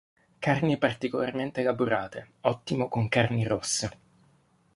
Carni 0.39 0.77
particolarmente 0.79 1.61
elaborate, 1.61 2.31
ottimo 2.41 2.89
con 2.89 3.07
carni 3.07 3.45
rosse. 3.45 3.99